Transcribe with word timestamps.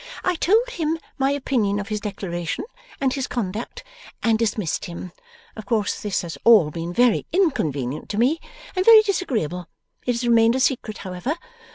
I 0.23 0.33
told 0.33 0.67
him 0.71 0.97
my 1.19 1.29
opinion 1.29 1.79
of 1.79 1.89
his 1.89 1.99
declaration 1.99 2.65
and 2.99 3.13
his 3.13 3.27
conduct, 3.27 3.83
and 4.23 4.39
dismissed 4.39 4.85
him. 4.85 5.11
Of 5.55 5.67
course 5.67 6.01
this 6.01 6.23
has 6.23 6.39
all 6.43 6.71
been 6.71 6.91
very 6.91 7.27
inconvenient 7.31 8.09
to 8.09 8.17
me, 8.17 8.39
and 8.75 8.83
very 8.83 9.03
disagreeable. 9.03 9.67
It 10.07 10.13
has 10.13 10.25
remained 10.27 10.55
a 10.55 10.59
secret, 10.59 10.97
however. 10.97 11.35